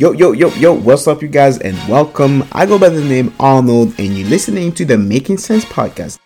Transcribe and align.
Yo, 0.00 0.12
yo, 0.12 0.32
yo, 0.32 0.48
yo, 0.54 0.72
what's 0.72 1.06
up, 1.06 1.20
you 1.20 1.28
guys, 1.28 1.58
and 1.58 1.76
welcome. 1.86 2.42
I 2.52 2.64
go 2.64 2.78
by 2.78 2.88
the 2.88 3.04
name 3.04 3.34
Arnold, 3.38 3.92
and 3.98 4.16
you're 4.16 4.26
listening 4.28 4.72
to 4.72 4.86
the 4.86 4.96
Making 4.96 5.36
Sense 5.36 5.62
podcast. 5.66 6.18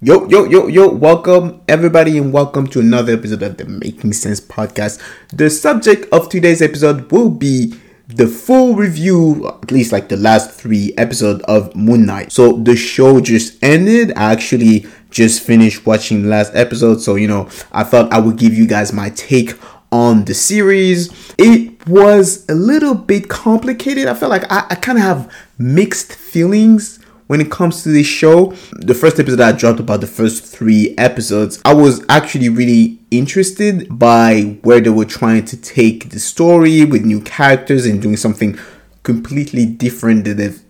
Yo, 0.00 0.28
yo, 0.28 0.44
yo, 0.44 0.68
yo, 0.68 0.88
welcome 0.90 1.60
everybody, 1.66 2.18
and 2.18 2.32
welcome 2.32 2.68
to 2.68 2.78
another 2.78 3.14
episode 3.14 3.42
of 3.42 3.56
the 3.56 3.64
Making 3.64 4.12
Sense 4.12 4.40
podcast. 4.40 5.02
The 5.32 5.50
subject 5.50 6.06
of 6.12 6.28
today's 6.28 6.62
episode 6.62 7.10
will 7.10 7.30
be 7.30 7.74
the 8.08 8.26
full 8.26 8.74
review, 8.74 9.48
at 9.48 9.70
least 9.70 9.92
like 9.92 10.08
the 10.08 10.16
last 10.16 10.50
three 10.50 10.94
episodes 10.96 11.42
of 11.44 11.74
Moon 11.74 12.06
Knight. 12.06 12.32
So 12.32 12.52
the 12.52 12.76
show 12.76 13.20
just 13.20 13.62
ended. 13.62 14.12
I 14.16 14.32
actually 14.32 14.86
just 15.10 15.42
finished 15.42 15.86
watching 15.86 16.22
the 16.22 16.28
last 16.28 16.54
episode, 16.54 17.00
so 17.00 17.16
you 17.16 17.28
know, 17.28 17.48
I 17.72 17.84
thought 17.84 18.12
I 18.12 18.20
would 18.20 18.36
give 18.36 18.54
you 18.54 18.66
guys 18.66 18.92
my 18.92 19.10
take 19.10 19.54
on 19.90 20.24
the 20.24 20.34
series. 20.34 21.10
It 21.38 21.86
was 21.86 22.44
a 22.48 22.54
little 22.54 22.94
bit 22.94 23.28
complicated. 23.28 24.06
I 24.06 24.14
felt 24.14 24.30
like 24.30 24.50
I, 24.50 24.66
I 24.70 24.74
kind 24.76 24.98
of 24.98 25.04
have 25.04 25.32
mixed 25.58 26.12
feelings 26.12 27.00
when 27.26 27.40
it 27.40 27.50
comes 27.50 27.82
to 27.82 27.90
this 27.90 28.06
show. 28.06 28.54
The 28.72 28.94
first 28.94 29.18
episode 29.18 29.40
I 29.40 29.52
dropped 29.52 29.80
about 29.80 30.00
the 30.00 30.06
first 30.06 30.44
three 30.44 30.94
episodes, 30.96 31.60
I 31.64 31.74
was 31.74 32.04
actually 32.08 32.48
really 32.48 32.98
interested 33.10 33.86
by 33.98 34.58
where 34.62 34.80
they 34.80 34.90
were 34.90 35.04
trying 35.04 35.44
to 35.46 35.56
take 35.56 36.10
the 36.10 36.18
story 36.18 36.84
with 36.84 37.04
new 37.04 37.20
characters 37.20 37.86
and 37.86 38.00
doing 38.00 38.16
something 38.16 38.58
completely 39.02 39.66
different 39.66 40.24
than 40.24 40.36
they've 40.36 40.62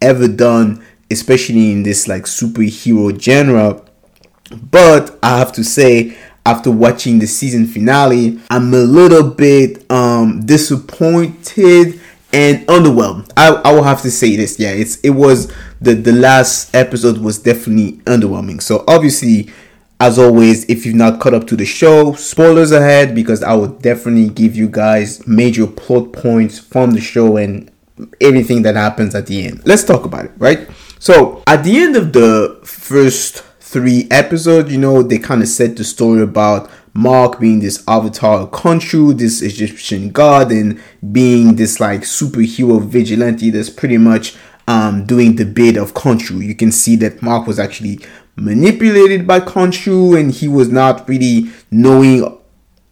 ever 0.00 0.28
done, 0.28 0.84
especially 1.10 1.72
in 1.72 1.82
this 1.82 2.08
like 2.08 2.24
superhero 2.24 3.18
genre. 3.20 3.82
But 4.70 5.18
I 5.22 5.38
have 5.38 5.52
to 5.52 5.64
say, 5.64 6.16
after 6.46 6.70
watching 6.70 7.18
the 7.18 7.26
season 7.26 7.66
finale, 7.66 8.40
I'm 8.50 8.72
a 8.74 8.78
little 8.78 9.30
bit 9.30 9.90
um 9.90 10.40
disappointed 10.44 12.00
and 12.32 12.66
underwhelmed. 12.66 13.30
I, 13.36 13.48
I 13.48 13.72
will 13.72 13.82
have 13.82 14.02
to 14.02 14.10
say 14.10 14.36
this. 14.36 14.58
Yeah, 14.58 14.70
it's 14.70 14.96
it 15.00 15.10
was 15.10 15.52
the 15.80 15.94
the 15.94 16.12
last 16.12 16.74
episode 16.74 17.18
was 17.18 17.38
definitely 17.38 17.98
underwhelming. 18.04 18.62
So 18.62 18.84
obviously, 18.86 19.50
as 19.98 20.18
always, 20.18 20.64
if 20.68 20.86
you've 20.86 20.94
not 20.94 21.20
caught 21.20 21.34
up 21.34 21.46
to 21.48 21.56
the 21.56 21.66
show, 21.66 22.14
spoilers 22.14 22.72
ahead 22.72 23.14
because 23.14 23.42
I 23.42 23.54
will 23.54 23.68
definitely 23.68 24.30
give 24.30 24.56
you 24.56 24.68
guys 24.68 25.26
major 25.26 25.66
plot 25.66 26.12
points 26.12 26.58
from 26.58 26.92
the 26.92 27.00
show 27.00 27.36
and 27.36 27.70
everything 28.20 28.62
that 28.62 28.76
happens 28.76 29.14
at 29.14 29.26
the 29.26 29.46
end. 29.46 29.62
Let's 29.66 29.84
talk 29.84 30.04
about 30.04 30.24
it, 30.26 30.32
right? 30.38 30.68
So 30.98 31.42
at 31.46 31.64
the 31.64 31.78
end 31.78 31.96
of 31.96 32.12
the 32.12 32.60
first 32.64 33.44
three 33.60 34.08
episodes, 34.10 34.72
you 34.72 34.78
know, 34.78 35.02
they 35.02 35.18
kind 35.18 35.42
of 35.42 35.48
set 35.48 35.76
the 35.76 35.84
story 35.84 36.22
about 36.22 36.70
Mark 36.92 37.38
being 37.38 37.60
this 37.60 37.84
avatar 37.86 38.40
of 38.40 38.50
Khonshu, 38.50 39.16
this 39.16 39.42
Egyptian 39.42 40.10
god, 40.10 40.50
and 40.50 40.80
being 41.12 41.56
this 41.56 41.80
like 41.80 42.02
superhero 42.02 42.84
vigilante 42.84 43.50
that's 43.50 43.70
pretty 43.70 43.98
much 43.98 44.36
um, 44.66 45.04
doing 45.04 45.36
the 45.36 45.44
bid 45.44 45.76
of 45.76 45.94
Khonshu. 45.94 46.44
You 46.44 46.54
can 46.54 46.72
see 46.72 46.96
that 46.96 47.22
Mark 47.22 47.46
was 47.46 47.58
actually 47.58 48.00
manipulated 48.36 49.26
by 49.26 49.40
Khonshu 49.40 50.18
and 50.18 50.30
he 50.30 50.48
was 50.48 50.68
not 50.68 51.08
really 51.08 51.50
knowing 51.70 52.38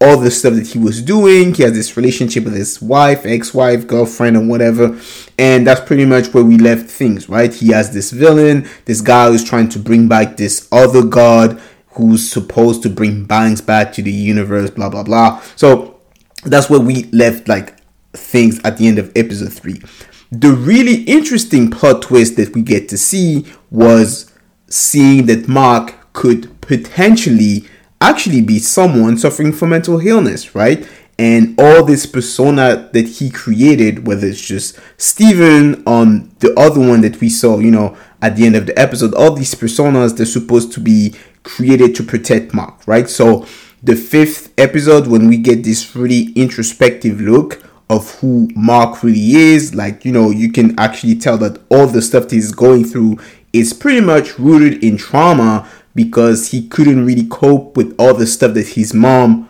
all 0.01 0.17
the 0.17 0.31
stuff 0.31 0.55
that 0.55 0.69
he 0.69 0.79
was 0.79 1.03
doing. 1.03 1.55
He 1.55 1.65
has 1.65 1.73
this 1.73 1.97
relationship 1.97 2.45
with 2.45 2.55
his 2.55 2.81
wife, 2.81 3.27
ex-wife, 3.27 3.87
girlfriend, 3.87 4.37
or 4.37 4.47
whatever. 4.47 4.99
And 5.39 5.67
that's 5.67 5.81
pretty 5.81 6.05
much 6.05 6.33
where 6.33 6.45
we 6.45 6.57
left 6.57 6.89
things, 6.89 7.29
right? 7.29 7.53
He 7.53 7.73
has 7.73 7.93
this 7.93 8.13
villain, 8.13 8.69
this 8.85 9.01
guy 9.01 9.29
who's 9.29 9.43
trying 9.43 9.69
to 9.71 9.79
bring 9.79 10.07
back 10.07 10.37
this 10.37 10.69
other 10.71 11.03
god 11.03 11.61
who's 11.99 12.31
supposed 12.31 12.83
to 12.85 12.89
bring 12.89 13.25
balance 13.25 13.61
back 13.61 13.93
to 13.93 14.03
the 14.03 14.13
universe, 14.13 14.71
blah 14.71 14.89
blah 14.89 15.03
blah. 15.03 15.43
So 15.57 16.01
that's 16.45 16.71
where 16.71 16.81
we 16.81 17.05
left 17.05 17.49
like 17.49 17.79
things 18.13 18.61
at 18.65 18.79
the 18.79 18.87
end 18.87 18.99
of 18.99 19.13
episode 19.17 19.53
three. 19.53 19.83
The 20.31 20.53
really 20.53 21.03
interesting 21.03 21.71
plot 21.71 22.03
twist 22.03 22.37
that 22.37 22.55
we 22.55 22.63
get 22.63 22.89
to 22.91 22.99
see 22.99 23.47
was 23.71 24.33
seeing 24.69 25.27
that 25.27 25.49
Mark 25.49 26.13
could 26.13 26.61
potentially 26.61 27.65
actually 28.01 28.43
be 28.43 28.61
someone 28.61 29.19
suffering 29.19 29.53
from 29.53 29.71
mental 29.71 30.01
illness, 30.01 30.55
right? 30.55 30.89
And 31.19 31.59
all 31.61 31.85
this 31.85 32.07
persona 32.07 32.91
that 32.93 33.09
he 33.09 33.29
created, 33.29 34.07
whether 34.07 34.29
it's 34.29 34.41
just 34.41 34.79
Steven 34.99 35.83
on 35.85 36.31
the 36.39 36.55
other 36.57 36.79
one 36.79 37.01
that 37.01 37.21
we 37.21 37.29
saw, 37.29 37.59
you 37.59 37.73
know, 37.73 37.97
at 38.23 38.37
the 38.37 38.47
end 38.47 38.55
of 38.55 38.67
the 38.67 38.79
episode, 38.79 39.15
all 39.15 39.33
these 39.33 39.55
personas 39.55 40.17
they're 40.17 40.27
supposed 40.27 40.73
to 40.73 40.81
be 40.81 41.15
created 41.49 41.95
to 41.97 42.03
protect 42.03 42.53
Mark, 42.53 42.87
right? 42.87 43.09
So 43.09 43.47
the 43.83 43.97
fifth 43.97 44.53
episode, 44.59 45.07
when 45.07 45.29
we 45.29 45.39
get 45.39 45.65
this 45.65 45.97
really 45.97 46.33
introspective 46.35 47.21
look 47.21 47.63
of 47.89 48.15
who 48.17 48.51
Mark 48.55 49.03
really 49.03 49.33
is, 49.33 49.75
like 49.75 50.05
you 50.05 50.13
know, 50.13 50.31
you 50.31 50.53
can 50.53 50.79
actually 50.79 51.15
tell 51.17 51.39
that 51.39 51.61
all 51.71 51.87
the 51.87 52.03
stuff 52.03 52.31
he's 52.31 52.53
going 52.53 52.85
through 52.85 53.19
is 53.53 53.73
pretty 53.73 54.03
much 54.03 54.39
rooted 54.39 54.85
in 54.85 54.99
trauma 54.99 55.67
because 55.95 56.51
he 56.51 56.69
couldn't 56.69 57.07
really 57.07 57.27
cope 57.27 57.77
with 57.77 57.95
all 57.99 58.13
the 58.13 58.27
stuff 58.27 58.53
that 58.55 58.69
his 58.69 58.93
mom 58.93 59.49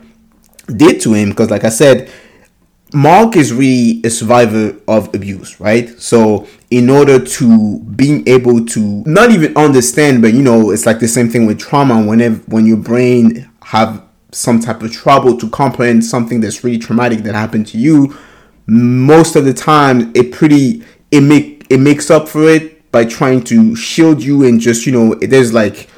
did 0.68 1.00
to 1.00 1.14
him. 1.14 1.30
Because, 1.30 1.50
like 1.50 1.64
I 1.64 1.68
said, 1.68 2.08
Mark 2.94 3.36
is 3.36 3.52
really 3.52 4.00
a 4.04 4.10
survivor 4.10 4.74
of 4.88 5.14
abuse, 5.14 5.60
right? 5.60 5.88
So, 6.00 6.46
in 6.70 6.88
order 6.88 7.22
to 7.22 7.78
being 7.80 8.26
able 8.26 8.64
to 8.64 9.02
not 9.06 9.30
even 9.30 9.56
understand, 9.56 10.22
but 10.22 10.32
you 10.32 10.42
know, 10.42 10.70
it's 10.70 10.86
like 10.86 10.98
the 10.98 11.08
same 11.08 11.28
thing 11.28 11.46
with 11.46 11.58
trauma. 11.58 12.04
Whenever 12.04 12.36
when 12.46 12.64
your 12.66 12.78
brain 12.78 13.50
have 13.64 14.02
some 14.32 14.60
type 14.60 14.82
of 14.82 14.92
trouble 14.92 15.36
to 15.38 15.48
comprehend 15.50 16.04
something 16.04 16.40
that's 16.40 16.64
really 16.64 16.78
traumatic 16.78 17.20
that 17.20 17.34
happened 17.34 17.66
to 17.68 17.78
you, 17.78 18.16
most 18.66 19.36
of 19.36 19.44
the 19.44 19.54
time 19.54 20.12
it 20.14 20.32
pretty 20.32 20.82
it 21.10 21.20
make 21.22 21.66
it 21.70 21.78
makes 21.78 22.10
up 22.10 22.28
for 22.28 22.48
it 22.48 22.90
by 22.90 23.04
trying 23.04 23.42
to 23.44 23.76
shield 23.76 24.22
you 24.22 24.44
and 24.44 24.60
just 24.60 24.86
you 24.86 24.92
know 24.92 25.14
there's 25.14 25.52
like 25.52 25.88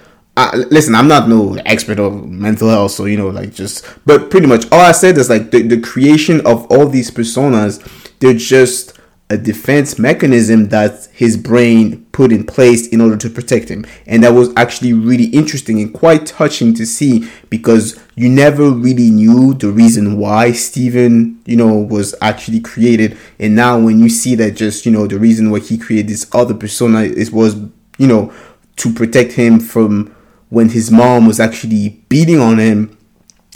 listen 0.71 0.95
i'm 0.95 1.09
not 1.09 1.29
no 1.29 1.55
expert 1.67 1.99
of 1.99 2.29
mental 2.29 2.69
health 2.69 2.93
so 2.93 3.05
you 3.05 3.17
know 3.17 3.29
like 3.29 3.53
just 3.53 3.87
but 4.07 4.31
pretty 4.31 4.47
much 4.47 4.65
all 4.73 4.81
i 4.81 4.93
said 4.93 5.17
is 5.19 5.29
like 5.29 5.51
the, 5.51 5.63
the 5.63 5.81
creation 5.81 6.45
of 6.47 6.67
all 6.71 6.87
these 6.87 7.11
personas 7.11 7.81
they're 8.21 8.35
just 8.35 8.99
a 9.31 9.39
defense 9.39 9.97
mechanism 9.97 10.71
that 10.71 11.09
his 11.13 11.37
brain 11.37 12.05
put 12.11 12.33
in 12.33 12.45
place 12.45 12.89
in 12.89 13.01
order 13.01 13.17
to 13.17 13.31
protect 13.31 13.69
him. 13.69 13.87
And 14.05 14.25
that 14.25 14.33
was 14.35 14.53
actually 14.57 14.93
really 14.93 15.27
interesting 15.27 15.81
and 15.81 15.95
quite 15.95 16.27
touching 16.27 16.75
to 16.75 16.85
see 16.85 17.31
because 17.49 17.99
you 18.17 18.29
never 18.29 18.69
really 18.71 19.09
knew 19.09 19.55
the 19.55 19.71
reason 19.71 20.19
why 20.19 20.51
Steven, 20.51 21.41
you 21.47 21.57
know, 21.57 21.75
was 21.75 22.13
actually 22.21 22.59
created. 22.59 23.17
And 23.39 23.55
now 23.55 23.79
when 23.79 24.01
you 24.01 24.09
see 24.09 24.35
that 24.35 24.57
just, 24.57 24.85
you 24.85 24.91
know, 24.91 25.07
the 25.07 25.21
reason 25.21 25.53
why 25.53 25.61
he 25.61 25.79
created 25.79 26.09
this 26.09 26.29
other 26.35 26.55
persona 26.55 27.03
is 27.03 27.31
was, 27.31 27.55
you 27.99 28.09
know, 28.09 28.33
to 28.77 28.93
protect 28.93 29.35
him 29.35 29.61
from 29.61 30.13
when 30.51 30.69
his 30.69 30.91
mom 30.91 31.27
was 31.27 31.41
actually 31.41 32.01
beating 32.09 32.39
on 32.39 32.59
him 32.59 32.97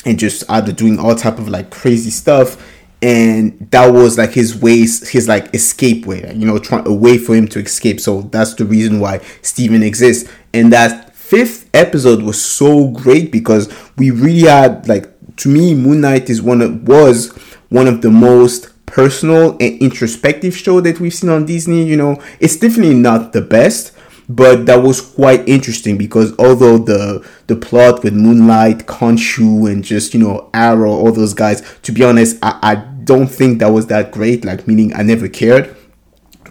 and 0.06 0.18
just 0.18 0.44
either 0.48 0.72
doing 0.72 0.98
all 0.98 1.14
type 1.14 1.38
of 1.38 1.48
like 1.48 1.70
crazy 1.70 2.10
stuff. 2.10 2.70
And 3.02 3.68
that 3.70 3.92
was 3.92 4.16
like 4.16 4.32
his 4.32 4.56
ways 4.56 5.06
his 5.10 5.28
like 5.28 5.54
escape 5.54 6.06
way 6.06 6.32
you 6.34 6.46
know 6.46 6.58
trying 6.58 6.86
a 6.86 6.94
way 6.94 7.18
for 7.18 7.34
him 7.34 7.46
to 7.48 7.58
escape. 7.58 8.00
So 8.00 8.22
that's 8.22 8.54
the 8.54 8.64
reason 8.64 8.98
why 8.98 9.18
steven 9.42 9.82
exists. 9.82 10.30
And 10.54 10.72
that 10.72 11.14
fifth 11.14 11.68
episode 11.74 12.22
was 12.22 12.42
so 12.42 12.88
great 12.88 13.30
because 13.30 13.72
we 13.98 14.10
really 14.10 14.48
had 14.48 14.88
like 14.88 15.10
to 15.36 15.48
me 15.48 15.74
moon 15.74 16.00
knight 16.00 16.30
is 16.30 16.40
one 16.40 16.62
of 16.62 16.88
was 16.88 17.30
one 17.68 17.88
of 17.88 18.00
the 18.00 18.10
most 18.10 18.70
personal 18.86 19.50
and 19.52 19.82
introspective 19.82 20.56
show 20.56 20.80
that 20.80 21.00
we've 21.00 21.12
seen 21.12 21.28
on 21.28 21.44
disney 21.44 21.84
you 21.84 21.96
know. 21.96 22.22
It's 22.40 22.56
definitely 22.56 22.94
not 22.94 23.32
the 23.32 23.42
best 23.42 23.93
but 24.28 24.66
that 24.66 24.82
was 24.82 25.00
quite 25.00 25.46
interesting 25.48 25.98
because 25.98 26.36
although 26.38 26.78
the 26.78 27.26
the 27.46 27.56
plot 27.56 28.02
with 28.02 28.14
Moon 28.14 28.46
Knight, 28.46 28.86
Khonshu, 28.86 29.70
and 29.70 29.84
just 29.84 30.14
you 30.14 30.20
know 30.20 30.50
Harrow, 30.54 30.90
all 30.90 31.12
those 31.12 31.34
guys, 31.34 31.62
to 31.82 31.92
be 31.92 32.02
honest, 32.04 32.38
I, 32.42 32.58
I 32.62 32.74
don't 33.04 33.28
think 33.28 33.58
that 33.58 33.72
was 33.72 33.86
that 33.88 34.12
great. 34.12 34.44
Like 34.44 34.66
meaning 34.66 34.94
I 34.94 35.02
never 35.02 35.28
cared, 35.28 35.76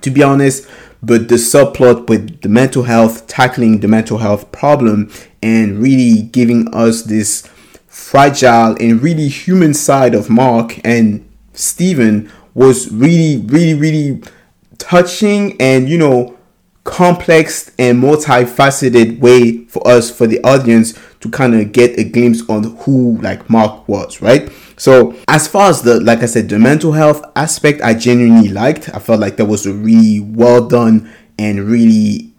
to 0.01 0.09
be 0.09 0.21
honest. 0.23 0.67
But 1.01 1.27
the 1.27 1.35
subplot 1.35 2.07
with 2.07 2.41
the 2.41 2.49
mental 2.49 2.83
health, 2.83 3.27
tackling 3.27 3.81
the 3.81 3.89
mental 3.89 4.19
health 4.19 4.51
problem, 4.53 5.11
and 5.41 5.79
really 5.79 6.21
giving 6.21 6.73
us 6.73 7.01
this 7.01 7.49
fragile 7.87 8.75
and 8.79 9.01
really 9.01 9.27
human 9.27 9.73
side 9.73 10.15
of 10.15 10.29
Mark 10.29 10.79
and 10.85 11.29
Steven 11.53 12.31
was 12.53 12.91
really, 12.91 13.37
really, 13.47 13.73
really 13.73 14.21
touching 14.77 15.59
and 15.61 15.87
you 15.89 15.97
know 15.97 16.37
complex 16.83 17.71
and 17.79 18.01
multifaceted 18.01 19.19
way 19.19 19.65
for 19.65 19.85
us 19.87 20.11
for 20.11 20.27
the 20.27 20.43
audience 20.43 20.99
to 21.21 21.29
kind 21.29 21.55
of 21.55 21.71
get 21.71 21.97
a 21.97 22.03
glimpse 22.03 22.47
on 22.49 22.63
who 22.79 23.17
like 23.21 23.49
Mark 23.49 23.87
was, 23.87 24.21
right? 24.21 24.51
So 24.75 25.15
as 25.27 25.47
far 25.47 25.69
as 25.69 25.81
the 25.81 25.99
like 25.99 26.23
I 26.23 26.25
said, 26.25 26.49
the 26.49 26.59
mental 26.59 26.91
health 26.91 27.23
aspect 27.35 27.81
I 27.81 27.93
genuinely 27.93 28.49
liked. 28.49 28.89
I 28.93 28.99
felt 28.99 29.19
like 29.19 29.37
that 29.37 29.45
was 29.45 29.65
a 29.65 29.73
really 29.73 30.19
well 30.19 30.67
done 30.67 31.11
and 31.39 31.61
really 31.61 32.31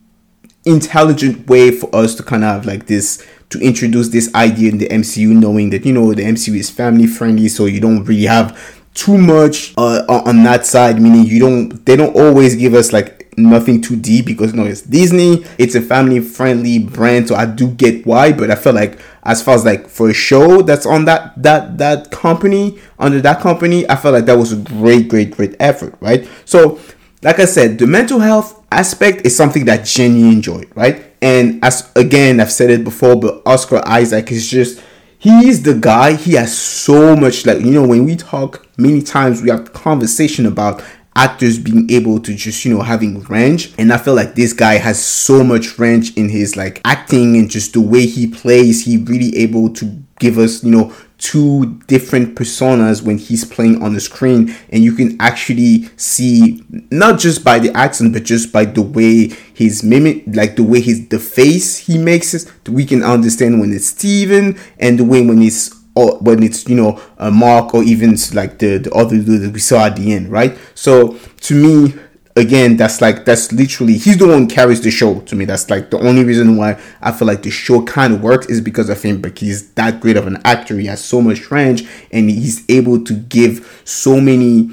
intelligent 0.67 1.46
way 1.46 1.70
for 1.70 1.94
us 1.94 2.14
to 2.17 2.23
kind 2.23 2.44
of 2.44 2.67
like 2.67 2.87
this 2.87 3.25
to 3.50 3.61
introduce 3.61 4.08
this 4.08 4.35
idea 4.35 4.70
in 4.70 4.79
the 4.79 4.88
MCU, 4.88 5.29
knowing 5.29 5.70
that 5.70 5.87
you 5.87 5.93
know 5.93 6.12
the 6.12 6.23
MCU 6.23 6.56
is 6.56 6.70
family 6.70 7.06
friendly, 7.06 7.49
so 7.49 7.67
you 7.67 7.81
don't 7.81 8.05
really 8.05 8.26
have 8.26 8.58
too 8.94 9.19
much 9.19 9.75
uh, 9.76 10.05
on 10.08 10.43
that 10.44 10.67
side. 10.67 11.00
Meaning 11.00 11.25
you 11.25 11.41
don't 11.41 11.87
they 11.87 11.96
don't 11.96 12.17
always 12.17 12.56
give 12.56 12.75
us 12.75 12.93
like 12.93 13.13
nothing 13.36 13.81
too 13.81 13.96
deep 13.96 14.26
because 14.26 14.52
you 14.52 14.60
know 14.60 14.66
it's 14.66 14.82
Disney, 14.82 15.44
it's 15.58 15.75
a 15.75 15.81
family 15.81 16.20
friendly 16.20 16.78
brand, 16.78 17.28
so 17.28 17.34
I 17.34 17.46
do 17.46 17.69
get 17.69 18.06
why. 18.06 18.32
But 18.32 18.50
I 18.50 18.54
feel 18.54 18.72
like 18.72 18.98
as 19.25 19.42
far 19.42 19.54
as 19.54 19.64
like 19.64 19.88
for 19.88 20.10
a 20.10 20.14
show 20.14 20.62
that's 20.62 20.86
on 20.86 21.04
that 21.06 21.42
that 21.42 21.78
that 21.78 22.10
company 22.10 22.78
under 22.98 23.20
that 23.20 23.40
company, 23.40 23.88
I 23.88 23.96
felt 23.96 24.14
like 24.14 24.26
that 24.26 24.38
was 24.38 24.52
a 24.52 24.56
great, 24.56 25.08
great, 25.08 25.31
great 25.31 25.56
effort, 25.60 25.94
right? 26.00 26.28
So 26.44 26.81
like 27.22 27.38
I 27.38 27.46
said, 27.46 27.78
the 27.78 27.86
mental 27.86 28.20
health 28.20 28.62
aspect 28.70 29.25
is 29.25 29.36
something 29.36 29.64
that 29.64 29.84
genuinely 29.84 30.36
enjoyed, 30.36 30.69
right? 30.75 31.04
And 31.22 31.64
as 31.64 31.90
again, 31.96 32.38
I've 32.40 32.52
said 32.52 32.70
it 32.70 32.84
before, 32.84 33.16
but 33.16 33.42
Oscar 33.46 33.82
Isaac 33.86 34.31
is 34.31 34.48
just 34.48 34.82
he's 35.19 35.62
the 35.62 35.75
guy. 35.75 36.14
He 36.14 36.34
has 36.34 36.56
so 36.56 37.16
much 37.16 37.46
like 37.46 37.60
you 37.60 37.72
know 37.72 37.86
when 37.86 38.04
we 38.04 38.14
talk 38.14 38.66
many 38.76 39.02
times 39.02 39.40
we 39.40 39.48
have 39.50 39.72
conversation 39.72 40.44
about 40.44 40.84
actors 41.16 41.58
being 41.58 41.90
able 41.90 42.20
to 42.20 42.34
just 42.34 42.64
you 42.64 42.75
know 42.75 42.82
having 42.82 43.20
range. 43.25 43.72
And 43.78 43.93
i 43.93 43.99
feel 43.99 44.14
like 44.14 44.34
this 44.34 44.52
guy 44.52 44.75
has 44.75 45.05
so 45.05 45.44
much 45.44 45.78
range 45.78 46.16
in 46.16 46.28
his 46.28 46.56
like 46.56 46.81
acting 46.84 47.37
and 47.37 47.50
just 47.50 47.72
the 47.72 47.81
way 47.81 48.06
he 48.06 48.26
plays. 48.26 48.84
He 48.84 48.99
really 48.99 49.37
able 49.37 49.72
to 49.75 50.02
give 50.19 50.38
us 50.38 50.62
you 50.64 50.70
know 50.70 50.93
two 51.19 51.78
different 51.87 52.34
personas 52.37 53.02
when 53.02 53.16
he's 53.16 53.44
playing 53.44 53.82
on 53.82 53.94
the 53.94 54.00
screen. 54.00 54.55
And 54.70 54.82
you 54.82 54.93
can 54.93 55.16
actually 55.20 55.88
see 55.96 56.62
not 56.90 57.19
just 57.19 57.44
by 57.44 57.58
the 57.58 57.75
accent 57.76 58.12
but 58.12 58.25
just 58.25 58.52
by 58.52 58.64
the 58.64 58.82
way 58.82 59.28
his 59.55 59.82
mimic 59.82 60.25
like 60.26 60.56
the 60.56 60.64
way 60.64 60.81
his 60.81 61.08
the 61.08 61.19
face 61.19 61.78
he 61.78 61.99
makes 61.99 62.34
it. 62.34 62.50
We 62.69 62.84
can 62.84 63.02
understand 63.02 63.60
when 63.60 63.72
it's 63.72 63.87
steven 63.87 64.58
and 64.78 64.99
the 64.99 65.05
way 65.05 65.25
when 65.25 65.43
it's 65.43 65.83
or 65.94 66.19
when 66.19 66.43
it's 66.43 66.69
you 66.69 66.75
know 66.75 67.00
a 67.19 67.31
mark 67.31 67.75
or 67.75 67.82
even 67.82 68.17
like 68.32 68.58
the 68.58 68.79
the 68.79 68.93
other 68.93 69.17
dude 69.17 69.43
that 69.43 69.52
we 69.52 69.61
saw 69.61 69.87
at 69.87 69.96
the 69.96 70.12
end 70.12 70.31
right? 70.31 70.56
So 70.75 71.19
to 71.43 71.55
me 71.55 71.94
again 72.37 72.76
that's 72.76 73.00
like 73.00 73.25
that's 73.25 73.52
literally 73.52 73.93
he's 73.93 74.19
the 74.19 74.26
one 74.26 74.43
who 74.43 74.46
carries 74.49 74.81
the 74.81 74.91
show 74.91 75.20
to 75.20 75.37
me. 75.37 75.44
That's 75.44 75.70
like 75.70 75.91
the 75.91 75.99
only 75.99 76.25
reason 76.25 76.56
why 76.56 76.81
i 77.00 77.12
feel 77.12 77.29
like 77.29 77.43
the 77.43 77.50
show 77.50 77.82
kind 77.85 78.14
of 78.14 78.23
works 78.23 78.46
is 78.46 78.61
because 78.61 78.88
of 78.88 79.00
him 79.02 79.20
but 79.20 79.38
he's 79.38 79.70
that 79.73 80.00
great 80.00 80.17
of 80.17 80.26
an 80.26 80.38
actor. 80.44 80.79
He 80.79 80.87
has 80.87 81.05
so 81.05 81.20
much 81.20 81.50
range 81.50 81.88
and 82.11 82.29
he's 82.29 82.64
able 82.69 83.05
to 83.05 83.14
give 83.14 83.82
so 83.85 84.20
many 84.20 84.70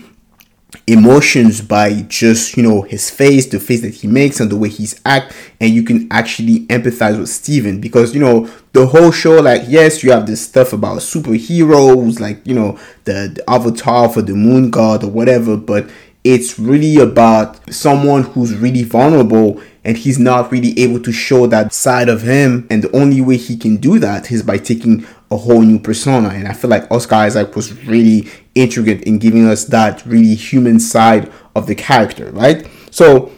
emotions 0.87 1.61
by 1.61 2.01
just 2.03 2.55
you 2.55 2.63
know 2.63 2.81
his 2.83 3.09
face 3.09 3.45
the 3.47 3.59
face 3.59 3.81
that 3.81 3.93
he 3.93 4.07
makes 4.07 4.39
and 4.39 4.49
the 4.49 4.55
way 4.55 4.69
he's 4.69 4.99
act 5.05 5.33
and 5.59 5.73
you 5.73 5.83
can 5.83 6.07
actually 6.11 6.65
empathize 6.67 7.19
with 7.19 7.29
steven. 7.29 7.81
Because 7.81 8.13
you 8.13 8.21
know 8.21 8.49
the 8.73 8.87
whole 8.87 9.11
show 9.11 9.41
like 9.41 9.63
yes 9.67 10.03
you 10.03 10.11
have 10.11 10.27
this 10.27 10.41
stuff 10.41 10.73
about 10.73 10.99
superheroes 10.99 12.19
like 12.19 12.45
you 12.45 12.55
know 12.55 12.79
the, 13.03 13.31
the 13.35 13.43
avatar 13.49 14.09
for 14.09 14.21
the 14.21 14.33
moon 14.33 14.69
god 14.69 15.03
or 15.03 15.09
whatever 15.11 15.57
but 15.57 15.89
it's 16.23 16.59
really 16.59 16.97
about 16.97 17.73
someone 17.73 18.23
who's 18.23 18.55
really 18.55 18.83
vulnerable 18.83 19.61
and 19.83 19.97
he's 19.97 20.19
not 20.19 20.51
really 20.51 20.77
able 20.79 20.99
to 21.01 21.11
show 21.11 21.47
that 21.47 21.73
side 21.73 22.09
of 22.09 22.21
him. 22.21 22.67
And 22.69 22.83
the 22.83 22.95
only 22.95 23.21
way 23.21 23.37
he 23.37 23.57
can 23.57 23.77
do 23.77 23.99
that 23.99 24.31
is 24.31 24.43
by 24.43 24.57
taking 24.57 25.05
a 25.31 25.37
whole 25.37 25.61
new 25.61 25.79
persona 25.79 26.29
and 26.29 26.47
i 26.47 26.53
feel 26.53 26.69
like 26.69 26.89
oscar 26.91 27.15
isaac 27.15 27.55
was 27.55 27.73
really 27.85 28.29
intricate 28.53 29.01
in 29.03 29.17
giving 29.17 29.47
us 29.47 29.65
that 29.65 30.05
really 30.05 30.35
human 30.35 30.79
side 30.79 31.31
of 31.55 31.67
the 31.67 31.75
character 31.75 32.29
right 32.31 32.67
so 32.91 33.31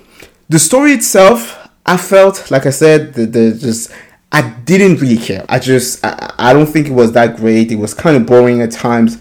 the 0.49 0.59
story 0.59 0.91
itself 0.91 1.69
i 1.85 1.95
felt 1.95 2.49
like 2.51 2.65
i 2.65 2.71
said 2.71 3.13
the, 3.13 3.25
the 3.25 3.57
just 3.59 3.91
i 4.31 4.41
didn't 4.65 4.99
really 4.99 5.17
care 5.17 5.45
i 5.49 5.59
just 5.59 6.03
I, 6.03 6.33
I 6.37 6.53
don't 6.53 6.67
think 6.67 6.87
it 6.87 6.93
was 6.93 7.11
that 7.13 7.37
great 7.37 7.71
it 7.71 7.77
was 7.77 7.93
kind 7.93 8.17
of 8.17 8.25
boring 8.25 8.61
at 8.61 8.71
times 8.71 9.19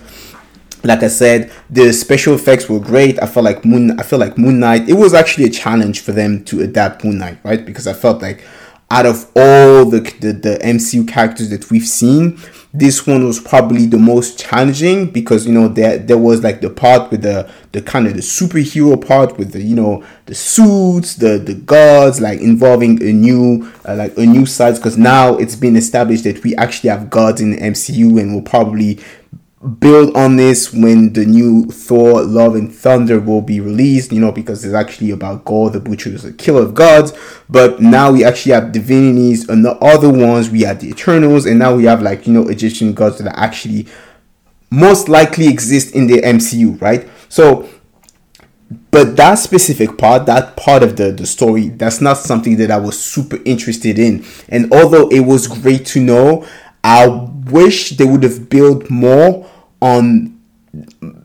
like 0.85 1.03
I 1.03 1.09
said, 1.09 1.53
the 1.71 1.93
special 1.93 2.35
effects 2.35 2.69
were 2.69 2.81
great. 2.81 3.23
I 3.23 3.27
felt 3.27 3.45
like 3.45 3.65
Moon. 3.65 3.99
I 3.99 4.03
felt 4.03 4.21
like 4.21 4.37
Moon 4.37 4.59
Knight. 4.59 4.89
It 4.89 4.95
was 4.95 5.15
actually 5.15 5.45
a 5.45 5.51
challenge 5.51 6.01
for 6.01 6.13
them 6.13 6.45
to 6.47 6.61
adapt 6.63 7.05
Moon 7.05 7.19
Knight, 7.19 7.39
right? 7.45 7.65
Because 7.65 7.87
I 7.87 7.93
felt 7.93 8.21
like 8.21 8.45
out 8.91 9.07
of 9.07 9.31
all 9.37 9.89
the, 9.89 10.01
the 10.21 10.33
the 10.33 10.59
MCU 10.63 11.07
characters 11.09 11.51
that 11.51 11.71
we've 11.71 11.87
seen, 11.87 12.39
this 12.75 13.07
one 13.07 13.27
was 13.27 13.39
probably 13.39 13.85
the 13.85 13.99
most 13.99 14.39
challenging 14.39 15.11
because 15.11 15.47
you 15.47 15.53
know 15.53 15.69
there 15.69 15.99
there 15.99 16.17
was 16.17 16.43
like 16.43 16.63
the 16.63 16.71
part 16.71 17.11
with 17.11 17.23
the 17.23 17.49
the 17.73 17.83
kind 17.83 18.07
of 18.07 18.15
the 18.15 18.21
superhero 18.21 19.07
part 19.07 19.37
with 19.37 19.53
the 19.53 19.63
you 19.63 19.77
know 19.77 20.03
the 20.27 20.35
suits, 20.35 21.17
the 21.17 21.39
the 21.39 21.55
gods, 21.55 22.21
like 22.21 22.41
involving 22.41 23.03
a 23.03 23.13
new 23.13 23.71
uh, 23.87 23.95
like 23.95 24.17
a 24.17 24.25
new 24.25 24.47
side 24.47 24.77
because 24.77 24.97
now 24.97 25.37
it's 25.37 25.57
been 25.57 25.77
established 25.77 26.25
that 26.25 26.43
we 26.43 26.57
actually 26.57 26.89
have 26.89 27.11
gods 27.11 27.41
in 27.41 27.51
the 27.51 27.59
MCU 27.59 28.19
and 28.19 28.35
will 28.35 28.43
probably 28.43 28.99
build 29.79 30.17
on 30.17 30.37
this 30.37 30.73
when 30.73 31.13
the 31.13 31.25
new 31.25 31.67
Thor 31.67 32.23
Love 32.23 32.57
and 32.57 32.75
Thunder 32.75 33.21
will 33.21 33.43
be 33.43 33.61
released, 33.61 34.13
you 34.13 34.21
know, 34.21 34.33
because 34.33 34.65
it's 34.65 34.75
actually 34.75 35.11
about 35.13 35.45
Gorr 35.45 35.71
the 35.71 35.79
Butcher 35.79 36.11
is 36.11 36.25
a 36.25 36.33
killer 36.33 36.63
of 36.63 36.75
gods. 36.75 37.13
But 37.49 37.81
now 37.81 38.11
we 38.11 38.25
actually 38.25 38.53
have 38.53 38.73
divinities 38.73 39.49
and 39.49 39.65
the 39.65 39.77
other 39.77 40.11
ones, 40.11 40.51
we 40.51 40.63
have 40.63 40.81
the 40.81 40.89
Eternals, 40.89 41.47
and 41.47 41.59
now 41.59 41.77
we 41.77 41.85
have 41.85 42.03
like, 42.03 42.27
you 42.27 42.33
know, 42.33 42.49
Egyptian 42.49 42.93
gods 42.93 43.19
that 43.19 43.39
actually 43.39 43.87
most 44.71 45.09
likely 45.09 45.47
exist 45.47 45.95
in 45.95 46.07
the 46.09 46.21
MCU, 46.23 46.81
right? 46.81 47.09
So 47.29 47.69
but 48.91 49.17
that 49.17 49.35
specific 49.37 49.99
part, 49.99 50.27
that 50.27 50.57
part 50.57 50.83
of 50.83 50.97
the, 50.97 51.13
the 51.13 51.27
story, 51.27 51.69
that's 51.69 52.01
not 52.01 52.19
something 52.19 52.57
that 52.57 52.71
I 52.71 52.79
was 52.79 52.99
super 53.03 53.39
interested 53.45 53.99
in. 53.99 54.25
And 54.49 54.73
although 54.73 55.09
it 55.09 55.21
was 55.21 55.47
great 55.47 55.87
to 55.87 56.01
know, 56.01 56.47
I 56.85 57.07
wish 57.07 57.91
they 57.91 58.05
would 58.05 58.23
have 58.23 58.49
built 58.49 58.91
more 58.91 59.49
on 59.83 60.39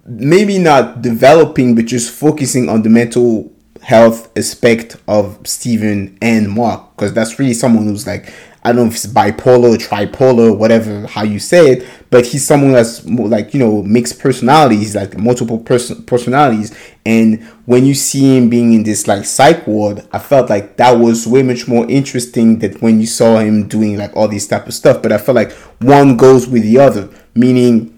maybe 0.06 0.58
not 0.58 1.02
developing 1.02 1.76
but 1.76 1.86
just 1.86 2.12
focusing 2.12 2.68
on 2.68 2.82
the 2.82 2.90
mental 2.90 3.50
health 3.82 4.36
aspect 4.38 4.98
of 5.08 5.40
Steven 5.46 6.18
and 6.22 6.50
Mark 6.50 6.92
because 6.96 7.14
that's 7.14 7.40
really 7.40 7.54
someone 7.54 7.86
who's 7.86 8.06
like 8.06 8.34
I 8.64 8.74
don't 8.74 8.82
know 8.82 8.88
if 8.88 8.96
it's 8.96 9.08
bipolar, 9.08 9.78
tripolar, 9.78 10.58
whatever 10.58 11.08
how 11.08 11.24
you 11.24 11.40
say 11.40 11.72
it, 11.72 11.88
but 12.10 12.26
he's 12.26 12.46
someone 12.46 12.74
that's 12.74 13.06
more 13.06 13.30
like 13.30 13.54
you 13.54 13.62
know 13.62 13.82
mixed 13.84 14.20
personalities, 14.20 14.94
like 14.94 15.18
multiple 15.18 15.60
person 15.60 16.04
personalities. 16.04 16.78
And 17.06 17.46
when 17.66 17.86
you 17.86 17.94
see 17.94 18.36
him 18.36 18.50
being 18.50 18.74
in 18.74 18.84
this 18.84 19.08
like 19.08 19.24
psych 19.24 19.66
ward, 19.68 20.06
I 20.12 20.20
felt 20.20 20.50
like 20.50 20.76
that 20.78 21.00
was 21.00 21.26
way 21.26 21.44
much 21.44 21.70
more 21.70 21.90
interesting 21.90 22.60
than 22.60 22.74
when 22.80 23.00
you 23.00 23.08
saw 23.08 23.40
him 23.40 23.70
doing 23.70 23.98
like 23.98 24.14
all 24.18 24.28
these 24.28 24.48
type 24.48 24.68
of 24.68 24.74
stuff. 24.74 25.02
But 25.02 25.14
I 25.14 25.18
felt 25.18 25.36
like 25.38 25.54
one 25.80 26.18
goes 26.18 26.46
with 26.46 26.64
the 26.64 26.80
other, 26.80 27.08
meaning 27.36 27.97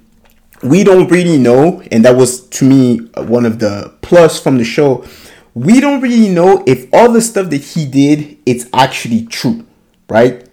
we 0.64 0.84
don't 0.84 1.10
really 1.10 1.38
know, 1.38 1.82
and 1.92 2.04
that 2.06 2.16
was 2.16 2.48
to 2.50 2.66
me 2.66 3.10
uh, 3.16 3.24
one 3.24 3.46
of 3.46 3.60
the 3.60 3.94
plus 4.02 4.42
from 4.42 4.58
the 4.58 4.66
show. 4.66 5.06
We 5.54 5.80
don't 5.80 6.02
really 6.02 6.30
know 6.30 6.64
if 6.68 6.88
all 6.94 7.12
the 7.12 7.22
stuff 7.22 7.50
that 7.50 7.62
he 7.62 7.86
did 7.86 8.38
it's 8.46 8.66
actually 8.74 9.26
true, 9.26 9.66
right? 10.08 10.46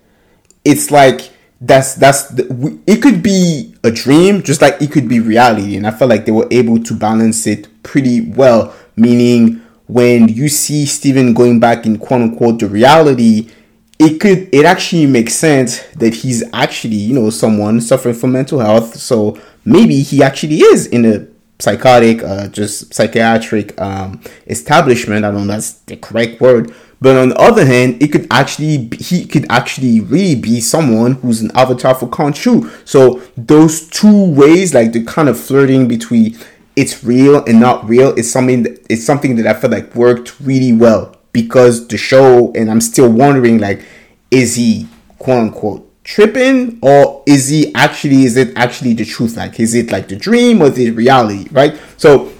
it's 0.66 0.90
like 0.90 1.30
that's 1.60 1.94
that's 1.94 2.25
the, 2.30 2.78
it 2.86 3.00
could 3.00 3.22
be 3.22 3.75
a 3.84 3.90
dream 3.90 4.42
just 4.42 4.60
like 4.60 4.82
it 4.82 4.90
could 4.92 5.08
be 5.08 5.20
reality 5.20 5.76
and 5.76 5.86
i 5.86 5.90
felt 5.90 6.10
like 6.10 6.26
they 6.26 6.32
were 6.32 6.48
able 6.50 6.82
to 6.82 6.92
balance 6.92 7.46
it 7.46 7.68
pretty 7.82 8.20
well 8.32 8.75
meaning 8.96 9.62
when 9.86 10.28
you 10.28 10.48
see 10.48 10.84
steven 10.84 11.32
going 11.32 11.58
back 11.58 11.86
in 11.86 11.96
quote 11.96 12.20
unquote 12.20 12.58
the 12.58 12.68
reality 12.68 13.48
it 13.98 14.20
could 14.20 14.52
it 14.52 14.66
actually 14.66 15.06
makes 15.06 15.34
sense 15.34 15.82
that 15.94 16.12
he's 16.12 16.42
actually 16.52 16.96
you 16.96 17.14
know 17.14 17.30
someone 17.30 17.80
suffering 17.80 18.14
from 18.14 18.32
mental 18.32 18.58
health 18.58 18.96
so 18.96 19.38
maybe 19.66 20.02
he 20.02 20.23
actually 20.23 20.61
is 20.61 20.87
in 20.87 21.04
a 21.04 21.26
psychotic 21.58 22.23
uh, 22.23 22.49
just 22.49 22.94
psychiatric 22.94 23.78
um, 23.80 24.20
establishment 24.46 25.25
i 25.25 25.30
don't 25.30 25.46
know 25.46 25.52
that's 25.54 25.73
the 25.80 25.96
correct 25.96 26.40
word 26.40 26.75
but 27.00 27.16
on 27.16 27.28
the 27.30 27.38
other 27.38 27.66
hand, 27.66 28.02
it 28.02 28.08
could 28.08 28.26
actually 28.30 28.78
be, 28.78 28.96
he 28.96 29.26
could 29.26 29.46
actually 29.50 30.00
really 30.00 30.35
be 30.35 30.61
someone 30.61 31.12
who's 31.12 31.42
an 31.42 31.50
avatar 31.54 31.94
for 31.94 32.06
Khonshu. 32.06 32.70
So 32.88 33.23
those 33.37 33.88
two 33.88 34.30
ways, 34.32 34.73
like 34.75 34.92
the 34.92 35.04
kind 35.04 35.28
of 35.28 35.38
flirting 35.38 35.88
between 35.88 36.37
it's 36.75 37.04
real 37.04 37.44
and 37.44 37.61
not 37.61 37.87
real, 37.88 38.14
is 38.14 38.30
something 38.30 38.62
that 38.62 38.87
it's 38.88 39.04
something 39.04 39.37
that 39.37 39.46
I 39.46 39.58
feel 39.58 39.70
like 39.70 39.94
worked 39.94 40.38
really 40.40 40.73
well 40.73 41.14
because 41.32 41.87
the 41.88 41.99
show. 41.99 42.52
And 42.54 42.70
I'm 42.70 42.80
still 42.80 43.11
wondering, 43.11 43.58
like, 43.58 43.85
is 44.30 44.54
he 44.54 44.88
quote 45.18 45.38
unquote 45.38 45.86
tripping 46.06 46.78
or 46.80 47.22
is 47.26 47.48
he 47.48 47.75
actually 47.75 48.25
is 48.25 48.36
it 48.36 48.56
actually 48.56 48.94
the 48.94 49.04
truth? 49.04 49.36
Like, 49.36 49.58
is 49.60 49.75
it 49.75 49.90
like 49.90 50.08
the 50.08 50.16
dream 50.16 50.62
or 50.62 50.66
is 50.66 50.78
it 50.78 50.92
reality? 50.92 51.48
Right. 51.50 51.78
So 51.96 52.32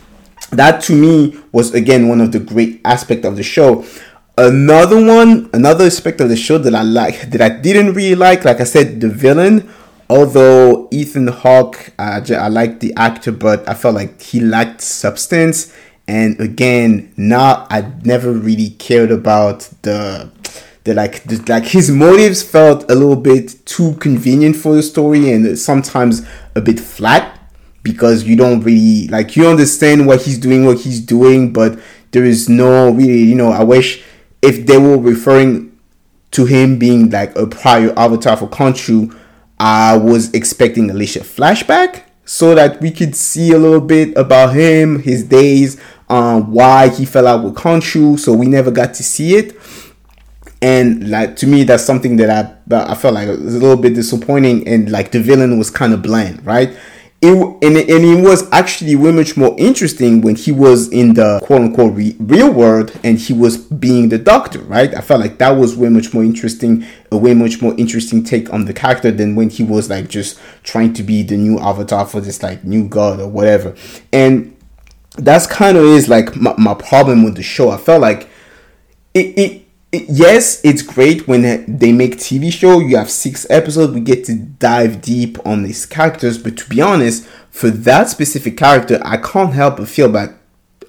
that 0.53 0.83
to 0.85 0.95
me 0.95 1.39
was 1.53 1.75
again 1.75 2.09
one 2.09 2.21
of 2.21 2.33
the 2.33 2.39
great 2.39 2.81
aspect 2.85 3.25
of 3.25 3.37
the 3.37 3.43
show 3.43 3.85
Another 4.39 5.03
one, 5.03 5.49
another 5.55 5.87
aspect 5.87 6.21
of 6.21 6.29
the 6.29 6.37
show 6.37 6.59
that 6.59 6.75
I 6.75 6.83
like, 6.83 7.31
that 7.31 7.41
I 7.41 7.49
didn't 7.49 7.95
really 7.95 8.15
like, 8.15 8.45
like 8.45 8.61
I 8.61 8.65
said, 8.65 9.01
the 9.01 9.09
villain. 9.09 9.67
Although 10.11 10.89
Ethan 10.93 11.29
Hawke, 11.29 11.93
uh, 11.99 12.21
I 12.29 12.49
like 12.49 12.81
the 12.81 12.93
actor, 12.97 13.33
but 13.33 13.67
I 13.67 13.73
felt 13.73 13.95
like 13.95 14.21
he 14.21 14.41
lacked 14.41 14.83
substance. 14.83 15.75
And 16.07 16.39
again, 16.39 17.15
now 17.17 17.67
I 17.71 17.93
never 18.05 18.31
really 18.31 18.71
cared 18.71 19.11
about 19.11 19.71
the 19.81 20.31
the 20.87 20.95
like 20.95 21.23
like 21.49 21.65
his 21.65 21.91
motives 21.91 22.43
felt 22.43 22.91
a 22.91 22.95
little 22.95 23.17
bit 23.17 23.65
too 23.67 23.93
convenient 23.95 24.57
for 24.57 24.75
the 24.75 24.83
story 24.83 25.31
and 25.31 25.59
sometimes 25.59 26.27
a 26.55 26.61
bit 26.61 26.81
flat 26.81 27.39
because 27.83 28.25
you 28.25 28.35
don't 28.35 28.63
really 28.63 29.07
like 29.09 29.37
you 29.37 29.47
understand 29.47 30.07
what 30.07 30.23
he's 30.23 30.39
doing 30.39 30.65
what 30.65 30.79
he's 30.79 31.01
doing 31.01 31.53
but 31.53 31.79
there 32.13 32.25
is 32.25 32.49
no 32.49 32.91
really 32.91 33.19
you 33.23 33.35
know 33.35 33.51
i 33.51 33.63
wish 33.63 34.03
if 34.43 34.67
they 34.67 34.79
were 34.79 34.97
referring 34.97 35.77
to 36.33 36.45
him 36.45 36.79
being 36.79 37.11
like 37.11 37.37
a 37.37 37.47
prior 37.47 37.93
avatar 37.97 38.37
for 38.37 38.47
Khonshu, 38.47 39.17
I 39.59 39.97
was 39.97 40.33
expecting 40.35 40.91
Alicia 40.91 41.21
flashback 41.21 42.03
so 42.25 42.55
that 42.55 42.81
we 42.81 42.91
could 42.91 43.17
see 43.17 43.53
a 43.53 43.59
little 43.59 43.81
bit 43.81 44.17
about 44.17 44.55
him, 44.55 45.01
his 45.01 45.25
days, 45.25 45.81
um, 46.09 46.53
why 46.53 46.89
he 46.89 47.05
fell 47.05 47.27
out 47.27 47.43
with 47.43 47.55
Khonshu. 47.55 48.19
So 48.19 48.33
we 48.33 48.47
never 48.47 48.71
got 48.71 48.95
to 48.95 49.03
see 49.03 49.37
it, 49.37 49.57
and 50.63 51.11
like 51.11 51.37
to 51.37 51.47
me, 51.47 51.65
that's 51.65 51.85
something 51.85 52.17
that 52.17 52.31
I 52.31 52.93
I 52.93 52.95
felt 52.95 53.15
like 53.15 53.29
it 53.29 53.41
was 53.41 53.55
a 53.55 53.59
little 53.59 53.77
bit 53.77 53.95
disappointing, 53.95 54.67
and 54.67 54.91
like 54.91 55.13
the 55.13 55.21
villain 55.21 55.59
was 55.59 55.71
kind 55.71 55.93
of 55.93 56.03
bland, 56.03 56.45
right? 56.45 56.77
it 57.23 57.33
and, 57.33 57.77
and 57.77 58.05
it 58.05 58.23
was 58.23 58.51
actually 58.53 58.95
way 58.95 59.11
much 59.11 59.37
more 59.37 59.55
interesting 59.59 60.21
when 60.21 60.37
he 60.37 60.53
was 60.53 60.89
in 60.93 61.15
the 61.15 61.41
quote 61.43 61.63
unquote 61.63 61.95
re- 61.95 62.17
real 62.19 62.53
world 62.53 62.93
and 63.03 63.19
he 63.19 63.33
was 63.33 63.57
being 63.57 64.11
the 64.11 64.19
doctor 64.19 64.61
right? 64.61 64.95
I 64.95 65.01
felt 65.01 65.21
like 65.21 65.39
that 65.39 65.53
was 65.53 65.77
way 65.77 65.89
much 65.89 66.13
more 66.13 66.23
interesting 66.23 66.85
a 67.11 67.17
way 67.17 67.33
much 67.33 67.63
more 67.63 67.75
interesting 67.79 68.23
take 68.23 68.53
on 68.53 68.67
the 68.67 68.75
character 68.75 69.11
than 69.11 69.35
when 69.35 69.49
he 69.49 69.63
was 69.63 69.89
like 69.89 70.09
just 70.09 70.39
trying 70.63 70.93
to 70.95 71.03
be 71.03 71.23
the 71.23 71.37
new 71.37 71.59
avatar 71.59 72.07
for 72.07 72.21
this 72.21 72.43
like 72.43 72.65
new 72.65 72.87
god 72.87 73.19
or 73.19 73.29
whatever. 73.29 73.75
And 74.13 74.55
that's 75.17 75.47
kind 75.47 75.79
of 75.79 75.85
is 75.85 76.09
like 76.09 76.37
my, 76.37 76.55
my 76.59 76.75
problem 76.75 77.25
with 77.25 77.37
the 77.37 77.43
show. 77.43 77.71
I 77.71 77.79
felt 77.79 78.03
like 78.03 78.29
it, 79.15 79.39
it 79.39 79.66
yes, 80.09 80.61
it's 80.65 80.83
great 80.83 81.27
when 81.27 81.43
they 81.79 81.93
make 81.93 82.17
TV 82.17 82.53
show. 82.53 82.81
You 82.81 82.97
have 82.97 83.11
six 83.11 83.47
episodes. 83.51 83.93
We 83.93 84.01
get 84.01 84.25
to 84.27 84.35
dive 84.35 85.01
deep 85.01 85.39
on 85.47 85.63
these 85.63 85.87
characters. 85.87 86.39
But 86.39 86.57
to 86.59 86.69
be 86.69 86.81
honest, 86.81 87.27
for 87.51 87.71
that 87.71 88.09
specific 88.09 88.57
character, 88.57 89.01
I 89.03 89.17
can't 89.17 89.53
help 89.53 89.79
but 89.79 89.89
feel 89.89 90.11
that 90.13 90.35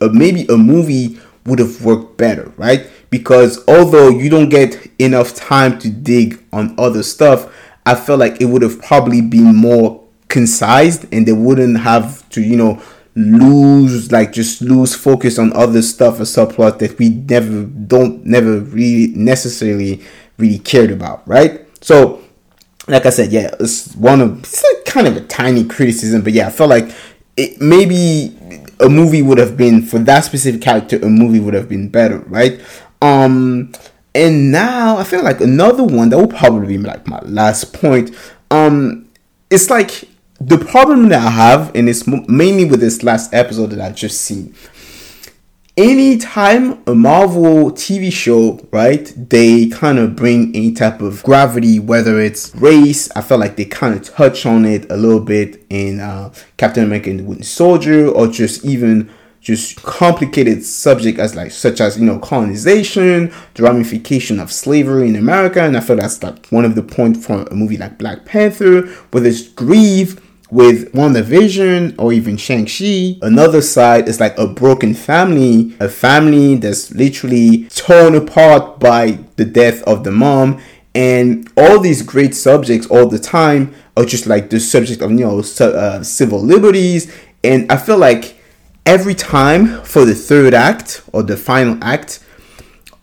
uh, 0.02 0.10
maybe 0.12 0.46
a 0.48 0.58
movie 0.58 1.20
would 1.46 1.60
have 1.60 1.84
worked 1.84 2.18
better, 2.18 2.52
right? 2.58 2.88
Because 3.10 3.64
although 3.68 4.10
you 4.10 4.30
don't 4.30 4.50
get 4.50 4.90
enough 5.00 5.34
time 5.34 5.80
to 5.80 5.90
dig 5.90 6.44
on 6.52 6.76
other 6.78 7.04
stuff, 7.04 7.54
I 7.86 7.96
felt 7.96 8.20
like 8.20 8.42
it 8.42 8.46
would 8.46 8.62
have 8.62 8.82
probably 8.82 9.22
been 9.22 9.56
more 9.56 10.04
concise 10.28 11.06
and 11.06 11.26
they 11.26 11.32
wouldn't 11.32 11.80
have 11.80 12.28
to, 12.30 12.42
you 12.42 12.58
know, 12.58 12.82
lose 13.18 14.12
like 14.12 14.32
just 14.32 14.62
lose 14.62 14.94
focus 14.94 15.40
on 15.40 15.52
other 15.54 15.82
stuff 15.82 16.20
or 16.20 16.24
subplot 16.24 16.80
that 16.80 16.98
we 17.00 17.10
never 17.10 17.64
don't 17.64 18.26
never 18.26 18.60
really 18.60 19.08
necessarily 19.16 20.02
really 20.38 20.60
cared 20.60 20.92
about 20.92 21.28
right? 21.28 21.66
So 21.84 22.22
like 22.88 23.06
i 23.06 23.10
said 23.10 23.32
yeah 23.32 23.54
it's 23.60 23.94
one 23.96 24.22
of 24.22 24.40
it's 24.40 24.64
like 24.64 24.86
kind 24.86 25.08
of 25.08 25.18
a 25.18 25.22
tiny 25.22 25.64
criticism 25.64 26.22
but 26.22 26.34
yeah 26.34 26.48
i 26.48 26.50
felt 26.50 26.70
like 26.70 26.90
it 27.36 27.60
maybe 27.62 28.36
a 28.80 28.90
movie 28.90 29.22
would 29.22 29.38
have 29.38 29.58
been 29.58 29.82
for 29.82 30.00
that 30.00 30.22
specific 30.24 30.62
character 30.62 30.98
a 30.98 31.10
movie 31.10 31.40
would 31.40 31.54
have 31.54 31.70
been 31.70 31.90
better 31.90 32.20
right? 32.28 32.62
Um 33.02 33.72
and 34.16 34.52
now 34.52 34.98
i 34.98 35.04
feel 35.04 35.24
like 35.24 35.42
another 35.42 35.84
one 35.84 36.10
that 36.10 36.18
will 36.18 36.28
probably 36.28 36.78
be 36.78 36.84
like 36.84 37.06
my 37.08 37.20
last 37.22 37.74
point 37.74 38.16
um 38.50 39.08
it's 39.52 39.70
like 39.70 40.06
the 40.40 40.58
problem 40.58 41.10
that 41.10 41.26
I 41.26 41.30
have, 41.30 41.76
and 41.76 41.90
it's 41.90 42.06
mainly 42.08 42.66
with 42.66 42.80
this 42.80 43.04
last 43.04 43.34
episode 43.34 43.72
that 43.72 43.82
I 43.82 43.92
just 43.92 44.22
seen. 44.22 44.54
Anytime 45.76 46.84
a 46.88 46.96
Marvel 46.96 47.72
TV 47.72 48.12
show, 48.12 48.60
right, 48.72 49.14
they 49.16 49.68
kind 49.68 50.00
of 50.00 50.16
bring 50.16 50.56
any 50.56 50.74
type 50.74 51.02
of 51.02 51.22
gravity, 51.22 51.80
whether 51.80 52.20
it's 52.20 52.56
race, 52.56 53.12
I 53.16 53.22
felt 53.22 53.42
like 53.42 53.58
they 53.58 53.66
kind 53.66 53.94
of 53.94 54.04
touch 54.04 54.46
on 54.46 54.66
it 54.66 54.92
a 54.92 54.98
little 54.98 55.20
bit 55.20 55.64
in 55.70 56.00
uh, 56.00 56.34
Captain 56.58 56.84
America 56.84 57.12
and 57.12 57.20
the 57.20 57.24
Winter 57.24 57.44
Soldier, 57.44 58.08
or 58.08 58.28
just 58.28 58.66
even 58.66 59.12
just 59.40 59.82
complicated 59.84 60.66
subject 60.66 61.20
as 61.20 61.36
like 61.36 61.52
such 61.52 61.80
as 61.80 61.98
you 61.98 62.06
know 62.06 62.18
colonization, 62.20 63.32
the 63.54 63.64
ramification 63.64 64.40
of 64.40 64.52
slavery 64.52 65.08
in 65.08 65.16
America, 65.16 65.62
and 65.62 65.78
I 65.78 65.80
feel 65.80 65.96
that's 65.96 66.22
like 66.24 66.48
one 66.48 66.66
of 66.66 66.74
the 66.74 66.84
points 66.84 67.24
from 67.26 67.48
a 67.48 67.56
movie 67.56 67.78
like 67.78 68.00
Black 68.00 68.26
Panther, 68.26 68.88
where 69.12 69.22
there's 69.22 69.48
grief 69.50 70.20
with 70.50 70.94
WandaVision 70.94 71.96
or 71.98 72.14
even 72.14 72.38
Shang-Chi, 72.38 73.18
another 73.22 73.62
side 73.62 74.08
is 74.08 74.20
like 74.20 74.38
a 74.38 74.48
broken 74.48 74.94
family, 74.94 75.76
a 75.80 75.90
family 75.90 76.56
that's 76.56 76.92
literally 76.92 77.66
torn 77.70 78.16
apart 78.16 78.80
by 78.80 79.20
the 79.36 79.46
death 79.46 79.84
of 79.84 80.04
the 80.04 80.12
mom. 80.12 80.62
And 80.96 81.52
all 81.58 81.80
these 81.80 82.02
great 82.02 82.34
subjects 82.34 82.88
all 82.88 83.08
the 83.08 83.20
time 83.20 83.76
are 83.96 84.06
just 84.06 84.26
like 84.26 84.50
the 84.50 84.60
subject 84.60 85.02
of, 85.02 85.12
you 85.12 85.18
know, 85.18 85.40
uh, 85.40 86.02
civil 86.02 86.42
liberties. 86.42 87.14
And 87.44 87.72
I 87.72 87.78
feel 87.78 87.98
like 87.98 88.38
every 88.86 89.14
time 89.14 89.84
for 89.84 90.06
the 90.06 90.16
third 90.16 90.54
act 90.54 91.04
or 91.12 91.24
the 91.24 91.38
final 91.38 91.78
act, 91.84 92.24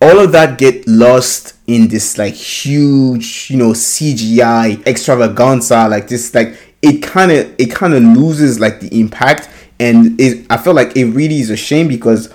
all 0.00 0.18
of 0.18 0.32
that 0.32 0.58
get 0.58 0.86
lost 0.88 1.54
in 1.66 1.88
this 1.88 2.18
like 2.18 2.34
huge, 2.34 3.48
you 3.50 3.56
know, 3.56 3.70
CGI 3.70 4.84
extravaganza, 4.86 5.88
like 5.88 6.08
this 6.08 6.34
like 6.34 6.58
it 6.84 7.02
kind 7.02 7.32
of 7.32 7.52
it 7.58 7.70
kind 7.70 7.94
of 7.94 8.02
loses 8.02 8.60
like 8.60 8.80
the 8.80 9.00
impact. 9.00 9.48
And 9.80 10.20
it, 10.20 10.46
i 10.50 10.56
feel 10.56 10.72
like 10.72 10.96
it 10.96 11.06
really 11.06 11.40
is 11.40 11.50
a 11.50 11.56
shame 11.56 11.88
because 11.88 12.32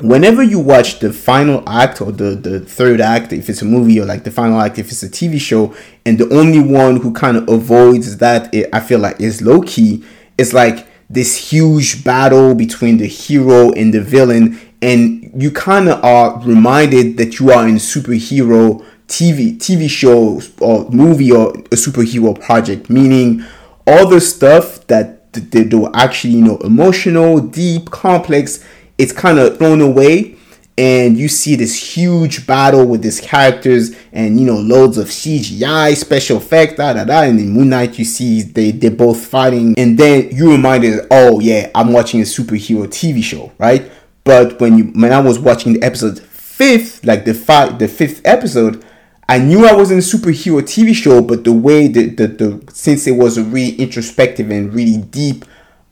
whenever 0.00 0.42
you 0.42 0.58
watch 0.58 0.98
the 0.98 1.12
final 1.12 1.62
act 1.68 2.00
or 2.00 2.10
the, 2.10 2.34
the 2.34 2.60
third 2.60 3.02
act 3.02 3.34
if 3.34 3.50
it's 3.50 3.60
a 3.60 3.66
movie 3.66 4.00
or 4.00 4.06
like 4.06 4.24
the 4.24 4.30
final 4.30 4.58
act 4.58 4.78
if 4.78 4.90
it's 4.90 5.02
a 5.02 5.08
tv 5.08 5.38
show 5.38 5.74
and 6.06 6.16
the 6.16 6.28
only 6.34 6.60
one 6.60 6.96
who 6.96 7.12
kind 7.12 7.36
of 7.36 7.46
avoids 7.50 8.16
that 8.16 8.52
it, 8.54 8.70
i 8.72 8.80
feel 8.80 8.98
like 8.98 9.20
is 9.20 9.42
low-key 9.42 10.02
it's 10.38 10.54
like 10.54 10.86
this 11.10 11.50
huge 11.50 12.04
battle 12.04 12.54
between 12.54 12.98
the 12.98 13.06
hero 13.06 13.72
and 13.72 13.92
the 13.92 14.00
villain. 14.00 14.58
And 14.82 15.30
you 15.40 15.50
kind 15.50 15.88
of 15.88 16.02
are 16.04 16.40
reminded 16.40 17.16
that 17.16 17.38
you 17.38 17.50
are 17.50 17.66
in 17.66 17.76
superhero 17.76 18.84
tv 19.06 19.58
tv 19.58 19.88
show 19.88 20.40
or 20.60 20.88
movie 20.90 21.30
or 21.30 21.50
a 21.50 21.76
superhero 21.76 22.40
project 22.40 22.88
meaning 22.88 23.44
all 23.86 24.08
the 24.08 24.20
stuff 24.20 24.86
that 24.86 25.32
they 25.32 25.64
do 25.64 25.92
actually, 25.92 26.34
you 26.34 26.44
know, 26.44 26.58
emotional, 26.58 27.40
deep, 27.40 27.90
complex, 27.90 28.64
it's 28.98 29.12
kind 29.12 29.38
of 29.38 29.58
thrown 29.58 29.80
away. 29.80 30.36
And 30.76 31.16
you 31.16 31.28
see 31.28 31.54
this 31.54 31.94
huge 31.94 32.48
battle 32.48 32.84
with 32.84 33.02
these 33.02 33.20
characters 33.20 33.94
and, 34.12 34.40
you 34.40 34.46
know, 34.46 34.56
loads 34.56 34.98
of 34.98 35.06
CGI, 35.06 35.94
special 35.94 36.38
effect, 36.38 36.78
da 36.78 36.94
da 36.94 37.04
da. 37.04 37.22
And 37.22 37.38
in 37.38 37.50
Moon 37.50 37.68
Knight, 37.68 37.96
you 37.96 38.04
see 38.04 38.42
they, 38.42 38.72
they're 38.72 38.90
both 38.90 39.24
fighting. 39.24 39.78
And 39.78 39.96
then 39.96 40.30
you 40.32 40.50
reminded, 40.50 41.06
oh, 41.12 41.38
yeah, 41.38 41.70
I'm 41.76 41.92
watching 41.92 42.20
a 42.20 42.24
superhero 42.24 42.88
TV 42.88 43.22
show, 43.22 43.52
right? 43.58 43.88
But 44.24 44.58
when 44.58 44.78
you 44.78 44.84
when 44.86 45.12
I 45.12 45.20
was 45.20 45.38
watching 45.38 45.74
the 45.74 45.82
episode 45.82 46.18
fifth, 46.18 47.04
like 47.04 47.24
the 47.24 47.34
five, 47.34 47.78
the 47.78 47.86
fifth 47.86 48.22
episode, 48.24 48.84
I 49.28 49.38
knew 49.38 49.66
I 49.66 49.72
was 49.72 49.90
in 49.90 49.98
a 49.98 50.02
superhero 50.02 50.60
TV 50.60 50.94
show, 50.94 51.22
but 51.22 51.44
the 51.44 51.52
way 51.52 51.88
that 51.88 52.16
the, 52.16 52.26
the 52.26 52.72
since 52.72 53.06
it 53.06 53.12
was 53.12 53.38
a 53.38 53.44
really 53.44 53.74
introspective 53.76 54.50
and 54.50 54.72
really 54.72 54.98
deep 54.98 55.44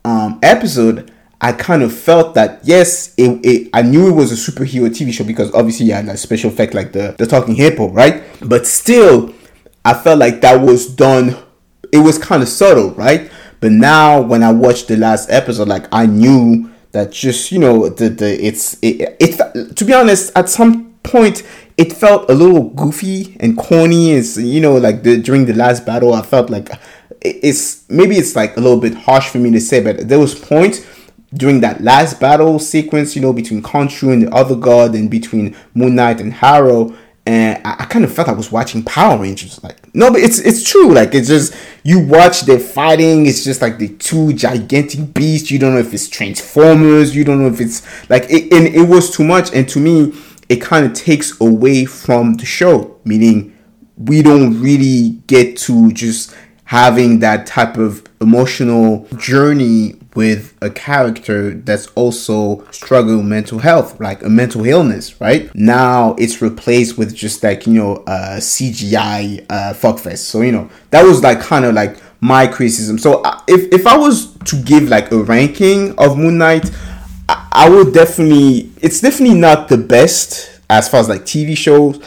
um, 0.04 0.38
episode, 0.42 1.10
I 1.40 1.52
kind 1.52 1.82
of 1.82 1.92
felt 1.92 2.34
that 2.34 2.60
yes, 2.62 3.14
it, 3.16 3.40
it, 3.44 3.70
I 3.72 3.82
knew 3.82 4.08
it 4.08 4.12
was 4.12 4.32
a 4.32 4.52
superhero 4.52 4.88
TV 4.88 5.12
show 5.12 5.24
because 5.24 5.52
obviously 5.54 5.86
you 5.86 5.94
had 5.94 6.06
that 6.06 6.18
special 6.18 6.50
effect 6.50 6.74
like 6.74 6.92
the 6.92 7.14
the 7.18 7.26
talking 7.26 7.54
hippo, 7.54 7.88
right? 7.88 8.22
But 8.40 8.66
still, 8.66 9.34
I 9.84 9.94
felt 9.94 10.18
like 10.18 10.40
that 10.42 10.60
was 10.60 10.86
done. 10.86 11.36
It 11.90 11.98
was 11.98 12.18
kind 12.18 12.42
of 12.42 12.48
subtle, 12.48 12.90
right? 12.92 13.30
But 13.60 13.72
now 13.72 14.20
when 14.20 14.42
I 14.42 14.52
watched 14.52 14.88
the 14.88 14.96
last 14.96 15.30
episode, 15.30 15.68
like 15.68 15.86
I 15.92 16.06
knew 16.06 16.70
that 16.92 17.10
just 17.10 17.50
you 17.50 17.58
know 17.58 17.88
the 17.88 18.08
the 18.08 18.44
it's 18.44 18.74
it, 18.82 19.16
it 19.18 19.76
to 19.76 19.84
be 19.84 19.94
honest 19.94 20.32
at 20.36 20.48
some 20.48 20.92
point 21.02 21.42
it 21.76 21.92
felt 21.92 22.30
a 22.30 22.34
little 22.34 22.70
goofy 22.70 23.36
and 23.40 23.56
corny. 23.56 24.12
It's 24.12 24.36
you 24.36 24.60
know 24.60 24.76
like 24.76 25.02
the 25.02 25.20
during 25.20 25.46
the 25.46 25.54
last 25.54 25.86
battle, 25.86 26.14
I 26.14 26.22
felt 26.22 26.50
like 26.50 26.68
it's 27.20 27.88
maybe 27.88 28.16
it's 28.16 28.34
like 28.36 28.56
a 28.56 28.60
little 28.60 28.80
bit 28.80 28.94
harsh 28.94 29.28
for 29.28 29.38
me 29.38 29.50
to 29.52 29.60
say, 29.60 29.82
but 29.82 30.08
there 30.08 30.18
was 30.18 30.34
points 30.34 30.84
during 31.34 31.60
that 31.60 31.80
last 31.80 32.20
battle 32.20 32.58
sequence, 32.58 33.16
you 33.16 33.22
know, 33.22 33.32
between 33.32 33.62
Khonshu 33.62 34.12
and 34.12 34.22
the 34.22 34.34
other 34.34 34.54
god, 34.54 34.94
and 34.94 35.10
between 35.10 35.56
Moon 35.74 35.94
Knight 35.94 36.20
and 36.20 36.32
Harrow, 36.32 36.94
and 37.24 37.64
I, 37.64 37.76
I, 37.80 37.84
kind 37.84 38.04
of 38.04 38.12
felt 38.12 38.28
I 38.28 38.32
was 38.32 38.50
watching 38.50 38.82
Power 38.82 39.18
Rangers. 39.18 39.62
Like, 39.62 39.94
no, 39.94 40.10
but 40.10 40.20
it's 40.20 40.40
it's 40.40 40.68
true. 40.68 40.92
Like, 40.92 41.14
it's 41.14 41.28
just 41.28 41.54
you 41.84 42.00
watch 42.00 42.42
the 42.42 42.58
fighting. 42.58 43.26
It's 43.26 43.44
just 43.44 43.62
like 43.62 43.78
the 43.78 43.88
two 43.88 44.32
gigantic 44.32 45.14
beasts. 45.14 45.50
You 45.50 45.58
don't 45.58 45.74
know 45.74 45.80
if 45.80 45.94
it's 45.94 46.08
Transformers. 46.08 47.14
You 47.14 47.24
don't 47.24 47.40
know 47.40 47.48
if 47.48 47.60
it's 47.60 48.10
like, 48.10 48.24
it, 48.24 48.52
and 48.52 48.66
it 48.66 48.88
was 48.88 49.14
too 49.14 49.24
much. 49.24 49.52
And 49.54 49.68
to 49.68 49.78
me, 49.78 50.12
it 50.48 50.56
kind 50.60 50.86
of 50.86 50.92
takes 50.92 51.40
away 51.40 51.84
from 51.84 52.34
the 52.34 52.46
show, 52.46 52.98
meaning 53.04 53.56
we 53.96 54.22
don't 54.22 54.60
really 54.60 55.22
get 55.26 55.56
to 55.56 55.92
just 55.92 56.34
having 56.64 57.18
that 57.18 57.46
type 57.46 57.76
of 57.76 58.02
emotional 58.20 59.06
journey 59.18 59.94
with 60.14 60.54
a 60.62 60.70
character 60.70 61.52
that's 61.52 61.86
also 61.88 62.64
struggling 62.70 63.18
with 63.18 63.26
mental 63.26 63.58
health, 63.58 64.00
like 64.00 64.22
a 64.22 64.28
mental 64.28 64.64
illness, 64.64 65.20
right? 65.20 65.54
Now 65.54 66.14
it's 66.18 66.40
replaced 66.40 66.96
with 66.96 67.14
just 67.14 67.42
like, 67.42 67.66
you 67.66 67.74
know, 67.74 67.96
uh, 68.06 68.38
CGI 68.38 69.44
uh, 69.50 69.74
fuckfest. 69.74 70.18
So, 70.18 70.40
you 70.40 70.52
know, 70.52 70.70
that 70.90 71.02
was 71.02 71.22
like 71.22 71.40
kind 71.40 71.64
of 71.64 71.74
like 71.74 71.98
my 72.20 72.46
criticism. 72.46 72.98
So 72.98 73.22
uh, 73.22 73.40
if, 73.48 73.72
if 73.72 73.86
I 73.86 73.96
was 73.96 74.34
to 74.36 74.62
give 74.62 74.84
like 74.84 75.10
a 75.12 75.18
ranking 75.18 75.98
of 75.98 76.16
Moon 76.16 76.38
Knight, 76.38 76.70
I, 77.54 77.68
would 77.68 77.94
definitely, 77.94 78.70
it's 78.80 79.00
definitely 79.00 79.38
not 79.38 79.68
the 79.68 79.78
best 79.78 80.60
as 80.68 80.88
far 80.88 81.00
as 81.00 81.08
like 81.08 81.22
TV 81.22 81.56
shows. 81.56 82.00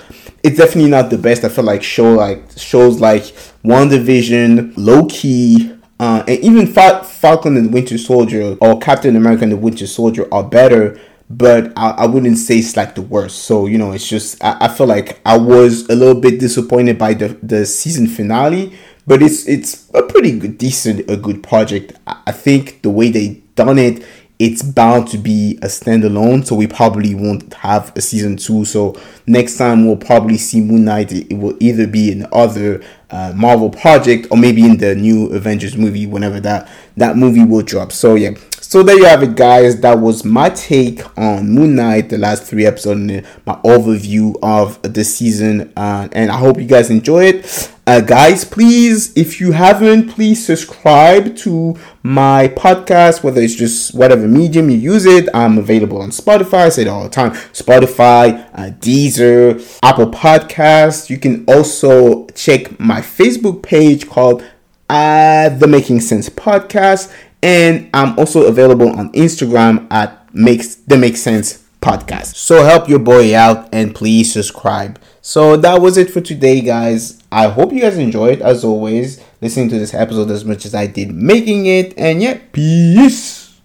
It's 0.43 0.57
definitely 0.57 0.91
not 0.91 1.09
the 1.09 1.17
best. 1.17 1.43
I 1.43 1.49
feel 1.49 1.63
like 1.63 1.81
show 1.81 2.13
like 2.13 2.43
shows 2.57 2.99
like 2.99 3.23
WandaVision, 3.63 4.73
Loki, 4.77 5.71
uh, 5.99 6.23
and 6.27 6.39
even 6.39 6.67
Fal- 6.67 7.03
Falcon 7.03 7.57
and 7.57 7.73
Winter 7.73 7.97
Soldier 7.97 8.55
or 8.61 8.79
Captain 8.79 9.15
America 9.15 9.43
and 9.43 9.51
the 9.51 9.57
Winter 9.57 9.87
Soldier 9.87 10.31
are 10.33 10.43
better, 10.43 10.99
but 11.29 11.73
I, 11.75 11.91
I 11.91 12.05
wouldn't 12.05 12.37
say 12.37 12.59
it's 12.59 12.77
like 12.77 12.95
the 12.95 13.01
worst. 13.01 13.43
So 13.43 13.65
you 13.65 13.77
know, 13.77 13.91
it's 13.91 14.07
just 14.07 14.43
I, 14.43 14.57
I 14.61 14.67
feel 14.67 14.87
like 14.87 15.19
I 15.25 15.37
was 15.37 15.89
a 15.89 15.95
little 15.95 16.19
bit 16.19 16.39
disappointed 16.39 16.97
by 16.99 17.13
the 17.13 17.29
the 17.41 17.65
season 17.65 18.07
finale, 18.07 18.77
but 19.07 19.23
it's 19.23 19.47
it's 19.47 19.89
a 19.93 20.03
pretty 20.03 20.37
good, 20.37 20.57
decent, 20.57 21.09
a 21.09 21.17
good 21.17 21.41
project. 21.41 21.93
I, 22.05 22.21
I 22.27 22.31
think 22.33 22.81
the 22.81 22.89
way 22.89 23.09
they 23.09 23.41
done 23.55 23.79
it 23.79 24.05
it's 24.37 24.61
bound 24.61 25.07
to 25.09 25.17
be 25.17 25.57
a 25.61 25.67
standalone, 25.67 26.45
so 26.45 26.55
we 26.55 26.67
probably 26.67 27.15
won't 27.15 27.53
have 27.53 27.95
a 27.95 28.01
season 28.01 28.35
two. 28.35 28.65
So 28.65 28.99
next 29.25 29.57
time 29.57 29.85
we'll 29.85 29.97
probably 29.97 30.37
see 30.37 30.61
Moon 30.61 30.85
Knight. 30.85 31.11
It 31.11 31.33
will 31.33 31.55
either 31.59 31.87
be 31.87 32.11
in 32.11 32.27
other 32.31 32.83
uh, 33.09 33.31
Marvel 33.35 33.69
project 33.69 34.27
or 34.31 34.37
maybe 34.37 34.65
in 34.65 34.77
the 34.77 34.95
new 34.95 35.27
Avengers 35.27 35.77
movie 35.77 36.05
whenever 36.05 36.39
that 36.41 36.69
that 36.97 37.15
movie 37.15 37.45
will 37.45 37.61
drop. 37.61 37.91
So 37.93 38.15
yeah, 38.15 38.31
so 38.59 38.83
there 38.83 38.97
you 38.97 39.05
have 39.05 39.23
it, 39.23 39.35
guys. 39.35 39.79
That 39.81 39.99
was 39.99 40.25
my 40.25 40.49
take 40.49 41.01
on 41.17 41.49
Moon 41.49 41.75
Knight, 41.75 42.09
the 42.09 42.17
last 42.17 42.43
three 42.43 42.65
episodes, 42.65 43.25
my 43.45 43.55
overview 43.63 44.35
of 44.41 44.81
the 44.81 45.03
season. 45.03 45.71
Uh, 45.77 46.09
and 46.11 46.29
I 46.29 46.37
hope 46.37 46.57
you 46.57 46.65
guys 46.65 46.89
enjoy 46.89 47.25
it. 47.25 47.71
Uh, 47.87 48.01
guys, 48.01 48.43
please, 48.43 49.15
if 49.15 49.39
you 49.39 49.51
haven't, 49.51 50.09
please 50.09 50.43
subscribe 50.43 51.35
to 51.37 51.77
my 52.05 52.47
podcast, 52.49 53.23
whether 53.23 53.41
it's 53.41 53.55
just 53.55 53.95
whatever 53.95 54.27
medium 54.27 54.69
you 54.69 54.77
use 54.77 55.05
it. 55.05 55.27
I'm 55.33 55.57
available 55.57 55.99
on 55.99 56.11
Spotify. 56.11 56.65
I 56.65 56.69
say 56.69 56.83
it 56.83 56.87
all 56.87 57.01
the 57.01 57.09
time. 57.09 57.31
Spotify, 57.31 58.47
uh, 58.53 58.69
Deezer, 58.77 59.79
Apple 59.81 60.11
Podcasts. 60.11 61.09
You 61.09 61.17
can 61.17 61.43
also 61.47 62.27
check 62.27 62.79
my 62.79 63.01
Facebook 63.01 63.63
page 63.63 64.07
called 64.07 64.45
uh, 64.87 65.49
The 65.49 65.65
Making 65.65 65.99
Sense 65.99 66.29
Podcast. 66.29 67.11
And 67.41 67.89
I'm 67.91 68.19
also 68.19 68.45
available 68.45 68.95
on 68.95 69.11
Instagram 69.13 69.87
at 69.89 70.31
makes 70.31 70.75
the 70.75 70.97
Make 70.97 71.17
Sense 71.17 71.65
podcast. 71.81 72.35
So 72.35 72.63
help 72.63 72.87
your 72.87 72.99
boy 72.99 73.35
out 73.35 73.67
and 73.73 73.95
please 73.95 74.31
subscribe. 74.31 74.99
So 75.21 75.57
that 75.57 75.81
was 75.81 75.97
it 75.97 76.11
for 76.11 76.21
today, 76.21 76.61
guys. 76.61 77.23
I 77.31 77.47
hope 77.47 77.73
you 77.73 77.81
guys 77.81 77.97
enjoyed, 77.97 78.43
as 78.43 78.63
always, 78.63 79.19
listening 79.45 79.69
to 79.69 79.77
this 79.77 79.93
episode 79.93 80.31
as 80.31 80.43
much 80.43 80.65
as 80.65 80.73
I 80.73 80.87
did 80.87 81.13
making 81.13 81.67
it. 81.67 81.93
And 81.99 82.19
yeah, 82.19 82.39
peace. 82.51 83.61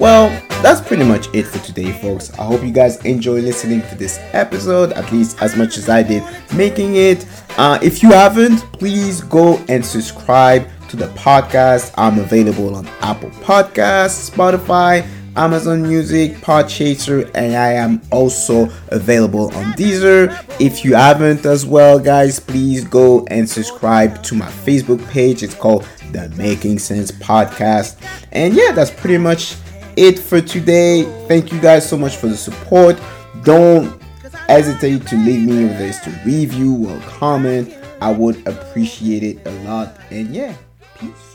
Well, 0.00 0.30
that's 0.62 0.80
pretty 0.80 1.04
much 1.04 1.28
it 1.34 1.42
for 1.42 1.58
today, 1.58 1.92
folks. 1.92 2.32
I 2.38 2.44
hope 2.44 2.62
you 2.62 2.72
guys 2.72 2.96
enjoy 3.04 3.40
listening 3.42 3.82
to 3.90 3.94
this 3.96 4.18
episode, 4.32 4.92
at 4.94 5.12
least 5.12 5.42
as 5.42 5.56
much 5.56 5.76
as 5.76 5.90
I 5.90 6.02
did 6.02 6.22
making 6.54 6.96
it. 6.96 7.26
Uh, 7.58 7.78
if 7.82 8.02
you 8.02 8.12
haven't, 8.12 8.60
please 8.72 9.20
go 9.20 9.58
and 9.68 9.84
subscribe 9.84 10.66
to 10.88 10.96
the 10.96 11.08
podcast. 11.08 11.92
I'm 11.98 12.18
available 12.18 12.76
on 12.76 12.86
Apple 13.02 13.28
Podcasts, 13.44 14.30
Spotify, 14.30 15.06
Amazon 15.36 15.82
Music, 15.82 16.32
Podchaser, 16.36 17.30
and 17.34 17.54
I 17.54 17.72
am 17.72 18.00
also 18.10 18.70
available 18.88 19.54
on 19.54 19.72
Deezer. 19.74 20.30
If 20.60 20.84
you 20.84 20.94
haven't 20.94 21.44
as 21.44 21.66
well, 21.66 21.98
guys, 21.98 22.40
please 22.40 22.84
go 22.84 23.24
and 23.26 23.48
subscribe 23.48 24.22
to 24.24 24.34
my 24.34 24.46
Facebook 24.46 25.06
page. 25.10 25.42
It's 25.42 25.54
called 25.54 25.86
the 26.12 26.28
Making 26.30 26.78
Sense 26.78 27.10
Podcast. 27.10 27.96
And 28.32 28.54
yeah, 28.54 28.72
that's 28.72 28.90
pretty 28.90 29.18
much 29.18 29.56
it 29.96 30.18
for 30.18 30.40
today. 30.40 31.02
Thank 31.28 31.52
you 31.52 31.60
guys 31.60 31.88
so 31.88 31.96
much 31.96 32.16
for 32.16 32.28
the 32.28 32.36
support. 32.36 33.00
Don't 33.42 34.00
hesitate 34.48 35.06
to 35.08 35.16
leave 35.16 35.46
me 35.46 35.66
whether 35.66 35.84
it's 35.84 36.00
to 36.00 36.10
review 36.24 36.88
or 36.88 36.98
comment. 37.00 37.74
I 38.00 38.12
would 38.12 38.46
appreciate 38.46 39.22
it 39.22 39.46
a 39.46 39.50
lot. 39.64 39.96
And 40.10 40.34
yeah, 40.34 40.54
Peace. 40.98 41.25